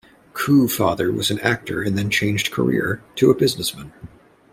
Koo' 0.33 0.67
father 0.67 1.11
was 1.11 1.29
an 1.29 1.37
actor 1.41 1.83
and 1.83 1.95
then 1.95 2.09
changed 2.09 2.49
career 2.51 3.03
to 3.17 3.29
a 3.29 3.35
businessman. 3.35 3.93